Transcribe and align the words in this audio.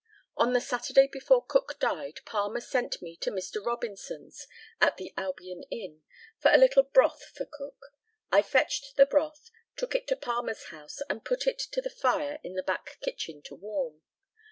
On 0.35 0.53
the 0.53 0.59
Saturday 0.61 1.05
before 1.07 1.45
Cook 1.45 1.77
died 1.79 2.21
Palmer 2.25 2.59
sent 2.59 3.03
me 3.03 3.15
to 3.17 3.29
Mr. 3.29 3.63
Robinson's, 3.63 4.47
at 4.81 4.97
the 4.97 5.13
Albion 5.15 5.61
Inn, 5.69 6.01
for 6.39 6.49
a 6.51 6.57
little 6.57 6.81
broth 6.81 7.21
for 7.35 7.45
Cook. 7.45 7.93
I 8.31 8.41
fetched 8.41 8.95
the 8.97 9.05
broth, 9.05 9.51
took 9.75 9.93
it 9.93 10.07
to 10.07 10.15
Palmer's 10.15 10.69
house, 10.69 11.01
and 11.07 11.23
put 11.23 11.45
it 11.45 11.59
to 11.59 11.81
the 11.81 11.91
fire 11.91 12.39
in 12.43 12.55
the 12.55 12.63
back 12.63 12.97
kitchen 13.01 13.43
to 13.43 13.53
warm. 13.55 14.01